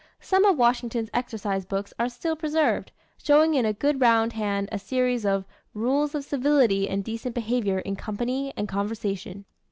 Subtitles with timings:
[0.19, 4.79] Some of Washington's exercise books are still preserved, showing in a good round hand a
[4.79, 9.45] series of "Rules of Civility and Decent Behavior in Company and Conversation."